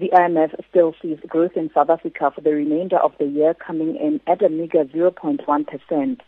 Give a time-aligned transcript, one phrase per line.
[0.00, 3.96] The IMF still sees growth in South Africa for the remainder of the year coming
[3.96, 6.20] in at a meager 0.1%.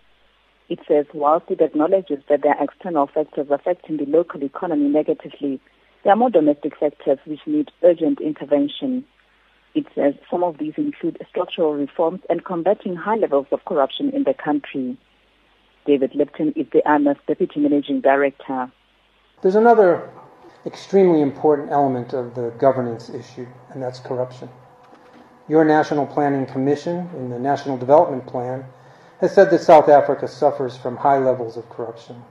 [0.68, 5.58] It says whilst it acknowledges that there are external factors affecting the local economy negatively,
[6.04, 9.06] there are more domestic factors which need urgent intervention.
[9.74, 14.24] It says some of these include structural reforms and combating high levels of corruption in
[14.24, 14.98] the country.
[15.86, 18.70] David Lipton is the IMF Deputy Managing Director.
[19.40, 20.12] There's another
[20.64, 24.48] extremely important element of the governance issue, and that's corruption.
[25.48, 28.64] Your National Planning Commission, in the National Development Plan,
[29.20, 32.22] has said that South Africa suffers from high levels of corruption.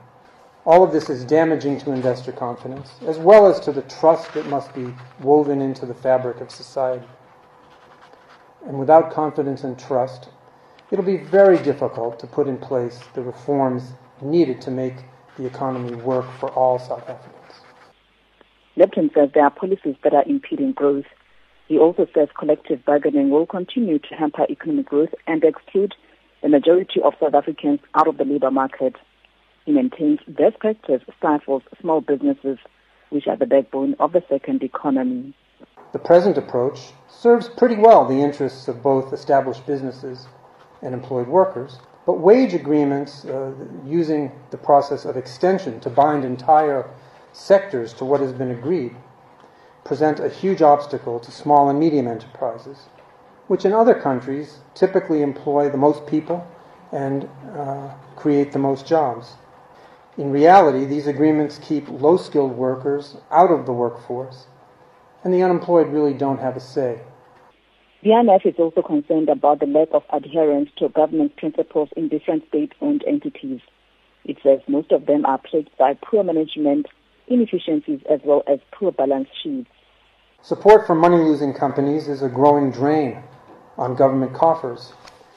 [0.65, 4.45] All of this is damaging to investor confidence, as well as to the trust that
[4.45, 7.07] must be woven into the fabric of society.
[8.65, 10.29] And without confidence and trust,
[10.91, 14.95] it'll be very difficult to put in place the reforms needed to make
[15.37, 17.61] the economy work for all South Africans.
[18.75, 21.05] Lipton says there are policies that are impeding growth.
[21.67, 25.93] He also says collective bargaining will continue to hamper economic growth and exclude
[26.41, 28.95] the majority of South Africans out of the labor market.
[29.65, 32.57] He maintains best practice stifles small businesses,
[33.09, 35.33] which are the backbone of the second economy.
[35.93, 40.27] The present approach serves pretty well the interests of both established businesses
[40.81, 43.53] and employed workers, but wage agreements uh,
[43.85, 46.89] using the process of extension to bind entire
[47.33, 48.95] sectors to what has been agreed
[49.83, 52.89] present a huge obstacle to small and medium enterprises,
[53.47, 56.45] which in other countries typically employ the most people
[56.91, 59.33] and uh, create the most jobs.
[60.17, 64.45] In reality, these agreements keep low skilled workers out of the workforce,
[65.23, 67.01] and the unemployed really don't have a say.
[68.03, 72.47] The IMF is also concerned about the lack of adherence to government principles in different
[72.47, 73.61] state owned entities.
[74.25, 76.87] It says most of them are plagued by poor management
[77.31, 79.69] inefficiencies as well as poor balance sheets.
[80.41, 83.23] Support for money losing companies is a growing drain
[83.77, 84.93] on government coffers.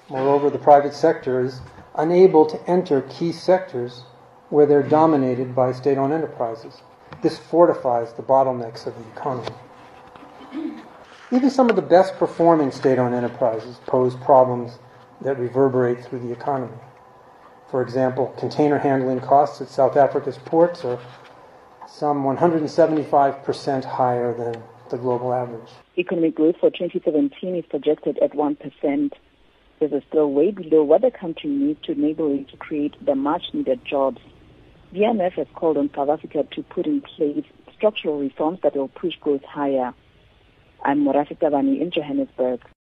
[0.09, 1.61] Moreover, the private sector is
[1.95, 4.05] unable to enter key sectors
[4.51, 6.83] where they're dominated by state owned enterprises.
[7.23, 9.55] This fortifies the bottlenecks of the economy.
[11.33, 14.79] Even some of the best performing state owned enterprises pose problems
[15.21, 16.77] that reverberate through the economy.
[17.71, 21.01] For example, container handling costs at South Africa's ports are
[21.89, 25.71] some 175% higher than the global average.
[25.97, 29.13] Economic growth for 2017 is projected at 1%.
[29.81, 33.15] This is still way below what the country needs to enable it to create the
[33.15, 34.19] much needed jobs.
[34.93, 37.45] The IMF has called on South Africa to put in place
[37.77, 39.93] structural reforms that will push growth higher.
[40.85, 42.61] I'm Morafe Tabane in Johannesburg.